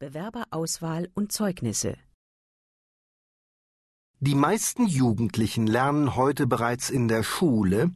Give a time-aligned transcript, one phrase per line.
[0.00, 1.96] Bewerberauswahl und Zeugnisse
[4.20, 7.90] Die meisten Jugendlichen lernen heute bereits in der Schule,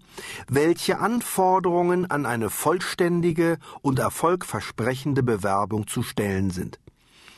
[0.49, 6.81] welche Anforderungen an eine vollständige und erfolgversprechende Bewerbung zu stellen sind.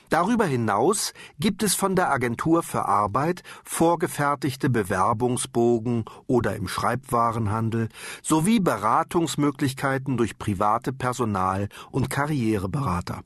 [0.09, 7.91] Darüber hinaus gibt es von der Agentur für Arbeit vorgefertigte Bewerbungsbogen oder im Schreibwarenhandel
[8.23, 13.25] sowie Beratungsmöglichkeiten durch private Personal- und Karriereberater.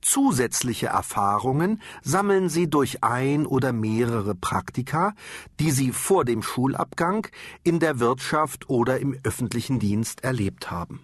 [0.00, 5.14] Zusätzliche Erfahrungen sammeln sie durch ein oder mehrere Praktika,
[5.60, 7.26] die sie vor dem Schulabgang
[7.62, 11.00] in der Wirtschaft oder im öffentlichen Dienst erlebt haben.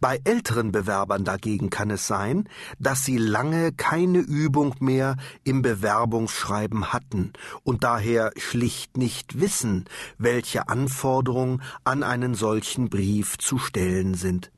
[0.00, 2.48] Bei älteren Bewerbern dagegen kann es sein,
[2.78, 9.84] dass sie lange keine Übung mehr im Bewerbungsschreiben hatten und daher schlicht nicht wissen,
[10.18, 14.50] welche Anforderungen an einen solchen Brief zu stellen sind.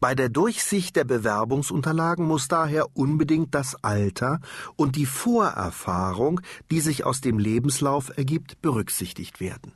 [0.00, 4.40] Bei der Durchsicht der Bewerbungsunterlagen muss daher unbedingt das Alter
[4.76, 6.40] und die Vorerfahrung,
[6.70, 9.72] die sich aus dem Lebenslauf ergibt, berücksichtigt werden.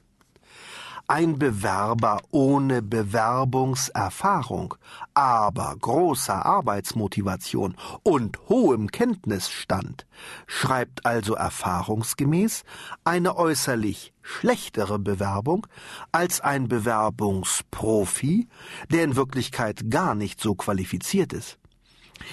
[1.10, 4.76] Ein Bewerber ohne Bewerbungserfahrung,
[5.12, 10.06] aber großer Arbeitsmotivation und hohem Kenntnisstand
[10.46, 12.62] schreibt also erfahrungsgemäß
[13.02, 15.66] eine äußerlich schlechtere Bewerbung
[16.12, 18.46] als ein Bewerbungsprofi,
[18.92, 21.58] der in Wirklichkeit gar nicht so qualifiziert ist.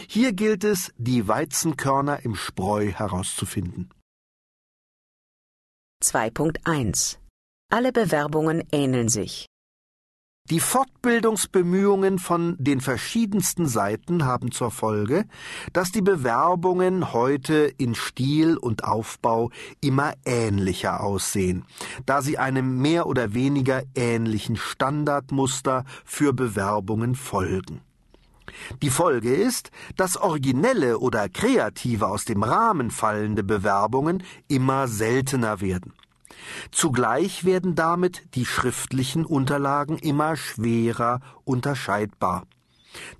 [0.07, 3.89] Hier gilt es, die Weizenkörner im Spreu herauszufinden.
[6.03, 7.17] 2.1
[7.69, 9.47] alle Bewerbungen ähneln sich.
[10.49, 15.25] Die Fortbildungsbemühungen von den verschiedensten Seiten haben zur Folge,
[15.73, 19.49] dass die Bewerbungen heute in Stil und Aufbau
[19.81, 21.65] immer ähnlicher aussehen,
[22.05, 27.81] da sie einem mehr oder weniger ähnlichen Standardmuster für Bewerbungen folgen.
[28.81, 35.91] Die Folge ist, dass originelle oder kreative aus dem Rahmen fallende Bewerbungen immer seltener werden.
[36.71, 42.45] Zugleich werden damit die schriftlichen Unterlagen immer schwerer unterscheidbar.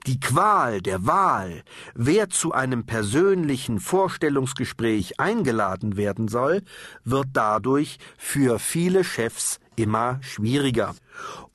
[0.05, 1.63] Die Qual der Wahl,
[1.94, 6.63] wer zu einem persönlichen Vorstellungsgespräch eingeladen werden soll,
[7.03, 10.95] wird dadurch für viele Chefs immer schwieriger.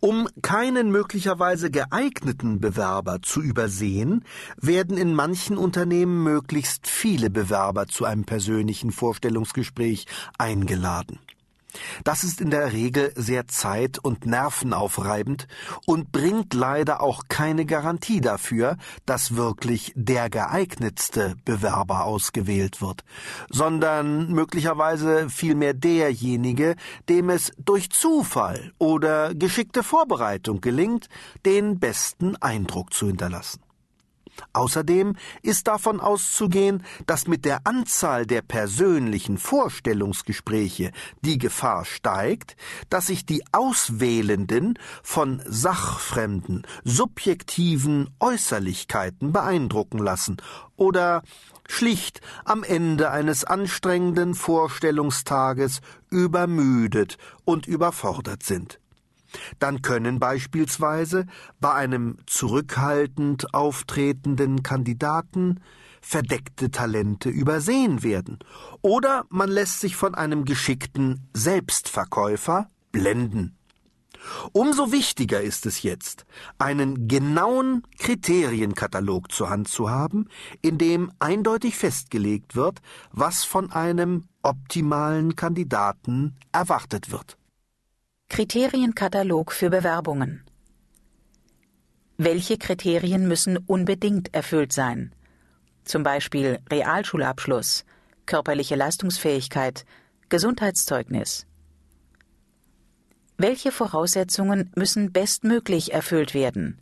[0.01, 4.25] Um keinen möglicherweise geeigneten Bewerber zu übersehen,
[4.57, 10.07] werden in manchen Unternehmen möglichst viele Bewerber zu einem persönlichen Vorstellungsgespräch
[10.39, 11.19] eingeladen.
[12.05, 15.47] Das ist in der Regel sehr zeit- und nervenaufreibend
[15.87, 23.05] und bringt leider auch keine Garantie dafür, dass wirklich der geeignetste Bewerber ausgewählt wird,
[23.51, 26.77] sondern möglicherweise vielmehr derjenige,
[27.09, 31.09] dem es durch Zufall oder geschickte Vorbereitung gelingt,
[31.45, 33.61] den besten Eindruck zu hinterlassen.
[34.53, 42.57] Außerdem ist davon auszugehen, dass mit der Anzahl der persönlichen Vorstellungsgespräche die Gefahr steigt,
[42.91, 50.37] dass sich die Auswählenden von sachfremden, subjektiven Äußerlichkeiten beeindrucken lassen
[50.77, 51.23] oder
[51.69, 58.82] schlicht am Ende eines anstrengenden Vorstellungstages übermüdet und überfordert sind
[59.59, 61.27] dann können beispielsweise
[61.61, 65.61] bei einem zurückhaltend auftretenden Kandidaten
[66.01, 68.39] verdeckte Talente übersehen werden,
[68.83, 73.57] oder man lässt sich von einem geschickten Selbstverkäufer blenden.
[74.53, 76.27] Umso wichtiger ist es jetzt,
[76.59, 80.29] einen genauen Kriterienkatalog zur Hand zu haben,
[80.61, 87.37] in dem eindeutig festgelegt wird, was von einem optimalen Kandidaten erwartet wird.
[88.35, 90.43] Kriterienkatalog für Bewerbungen.
[92.17, 95.15] Welche Kriterien müssen unbedingt erfüllt sein?
[95.85, 97.85] Zum Beispiel Realschulabschluss,
[98.25, 99.85] körperliche Leistungsfähigkeit,
[100.31, 101.47] Gesundheitszeugnis.
[103.37, 106.81] Welche Voraussetzungen müssen bestmöglich erfüllt werden?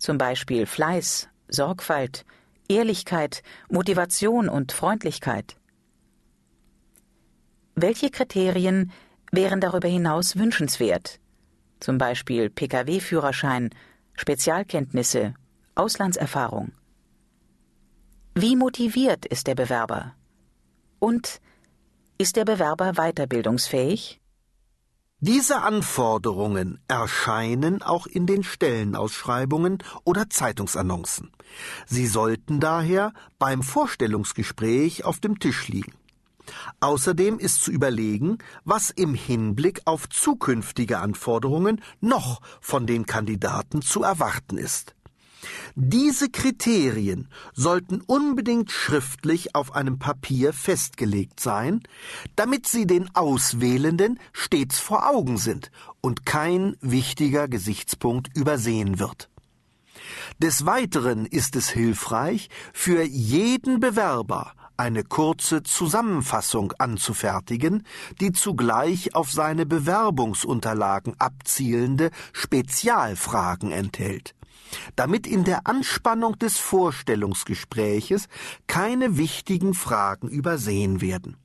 [0.00, 2.26] Zum Beispiel Fleiß, Sorgfalt,
[2.68, 5.54] Ehrlichkeit, Motivation und Freundlichkeit.
[7.76, 8.90] Welche Kriterien
[9.32, 11.20] wären darüber hinaus wünschenswert,
[11.80, 13.70] zum Beispiel Pkw-Führerschein,
[14.14, 15.34] Spezialkenntnisse,
[15.74, 16.72] Auslandserfahrung.
[18.34, 20.14] Wie motiviert ist der Bewerber?
[20.98, 21.40] Und
[22.18, 24.20] ist der Bewerber weiterbildungsfähig?
[25.20, 31.32] Diese Anforderungen erscheinen auch in den Stellenausschreibungen oder Zeitungsannoncen.
[31.86, 35.94] Sie sollten daher beim Vorstellungsgespräch auf dem Tisch liegen.
[36.80, 44.02] Außerdem ist zu überlegen, was im Hinblick auf zukünftige Anforderungen noch von den Kandidaten zu
[44.02, 44.96] erwarten ist.
[45.74, 51.82] Diese Kriterien sollten unbedingt schriftlich auf einem Papier festgelegt sein,
[52.34, 55.70] damit sie den Auswählenden stets vor Augen sind
[56.00, 59.28] und kein wichtiger Gesichtspunkt übersehen wird.
[60.38, 67.84] Des Weiteren ist es hilfreich, für jeden Bewerber eine kurze Zusammenfassung anzufertigen,
[68.20, 74.34] die zugleich auf seine Bewerbungsunterlagen abzielende Spezialfragen enthält
[74.96, 78.26] damit in der Anspannung des Vorstellungsgespräches
[78.66, 81.36] keine wichtigen Fragen übersehen werden.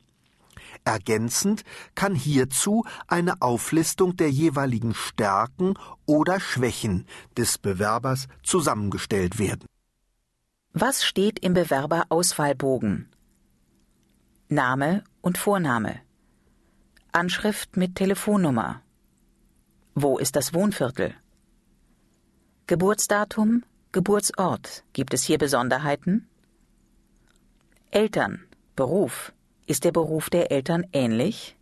[0.84, 1.64] Ergänzend
[1.94, 5.76] kann hierzu eine Auflistung der jeweiligen Stärken
[6.06, 7.06] oder Schwächen
[7.38, 9.68] des Bewerbers zusammengestellt werden.
[10.74, 13.10] Was steht im Bewerberauswahlbogen?
[14.54, 16.02] Name und Vorname.
[17.14, 18.82] Anschrift mit Telefonnummer.
[19.96, 21.16] Wo ist das Wohnviertel?
[22.68, 23.64] Geburtsdatum,
[23.94, 24.84] Geburtsort.
[24.92, 26.28] Gibt es hier Besonderheiten?
[27.92, 28.44] Eltern,
[28.76, 29.32] Beruf.
[29.68, 31.56] Ist der Beruf der Eltern ähnlich?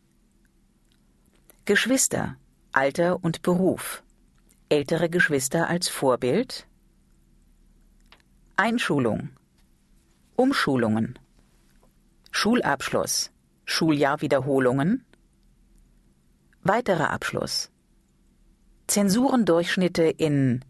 [1.66, 2.38] Geschwister,
[2.72, 4.02] Alter und Beruf.
[4.68, 6.66] Ältere Geschwister als Vorbild?
[8.56, 9.30] Einschulung,
[10.36, 11.20] Umschulungen,
[12.32, 13.32] Schulabschluss,
[13.66, 15.06] Schuljahrwiederholungen,
[16.64, 17.72] weiterer Abschluss,
[18.88, 20.64] Zensurendurchschnitte in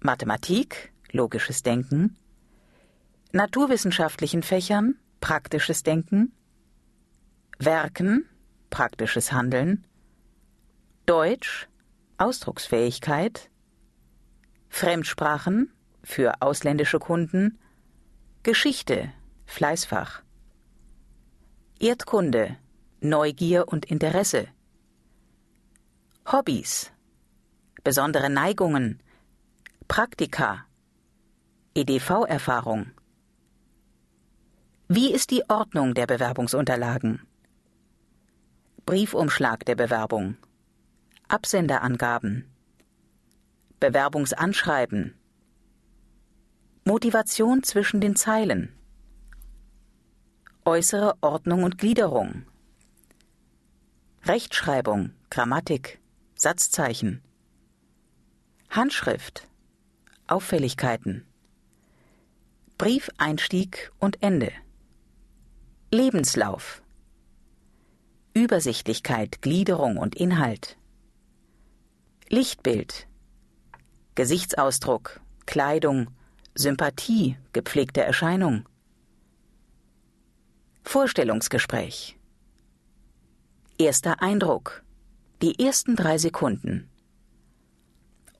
[0.00, 2.16] Mathematik, logisches Denken,
[3.32, 6.32] naturwissenschaftlichen Fächern, praktisches Denken,
[7.58, 8.28] Werken,
[8.70, 9.86] praktisches Handeln,
[11.06, 11.68] Deutsch,
[12.18, 13.50] Ausdrucksfähigkeit,
[14.68, 15.72] Fremdsprachen
[16.02, 17.58] für ausländische Kunden,
[18.42, 19.12] Geschichte,
[19.46, 20.22] Fleißfach,
[21.84, 22.58] Erdkunde,
[23.00, 24.46] Neugier und Interesse,
[26.30, 26.92] Hobbys,
[27.82, 29.02] besondere Neigungen,
[29.88, 30.64] Praktika.
[31.74, 32.92] EDV-Erfahrung.
[34.86, 37.26] Wie ist die Ordnung der Bewerbungsunterlagen?
[38.86, 40.36] Briefumschlag der Bewerbung.
[41.26, 42.48] Absenderangaben.
[43.80, 45.18] Bewerbungsanschreiben.
[46.84, 48.72] Motivation zwischen den Zeilen.
[50.64, 52.44] Äußere Ordnung und Gliederung.
[54.22, 56.00] Rechtschreibung, Grammatik,
[56.36, 57.20] Satzzeichen.
[58.70, 59.48] Handschrift.
[60.28, 61.26] Auffälligkeiten.
[62.78, 64.52] Briefeinstieg und Ende.
[65.90, 66.80] Lebenslauf.
[68.32, 70.76] Übersichtlichkeit, Gliederung und Inhalt.
[72.28, 73.08] Lichtbild.
[74.14, 76.12] Gesichtsausdruck, Kleidung,
[76.54, 78.68] Sympathie, gepflegte Erscheinung.
[80.92, 82.18] Vorstellungsgespräch.
[83.78, 84.84] Erster Eindruck.
[85.40, 86.90] Die ersten drei Sekunden.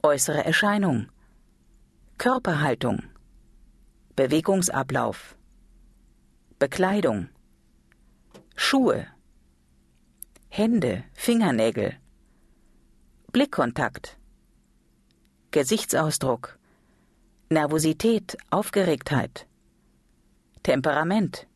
[0.03, 1.09] Äußere Erscheinung.
[2.19, 3.05] Körperhaltung,
[4.17, 5.35] Bewegungsablauf,
[6.59, 7.31] Bekleidung,
[8.55, 9.07] Schuhe,
[10.51, 11.97] Hände, Fingernägel,
[13.33, 14.19] Blickkontakt,
[15.53, 16.59] Gesichtsausdruck,
[17.49, 19.47] Nervosität, Aufgeregtheit,
[20.63, 21.47] Temperament,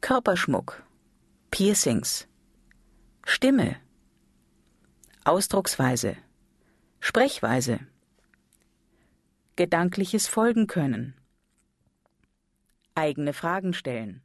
[0.00, 0.82] Körperschmuck,
[1.50, 2.26] Piercings,
[3.24, 3.76] Stimme,
[5.24, 6.16] Ausdrucksweise,
[7.00, 7.80] Sprechweise.
[9.56, 11.14] Gedankliches Folgen können,
[12.94, 14.22] eigene Fragen stellen.